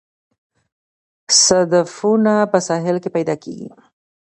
صدفونه 1.45 2.33
په 2.51 2.57
ساحل 2.67 2.97
کې 3.03 3.09
پیدا 3.15 3.35
کیږي 3.43 3.69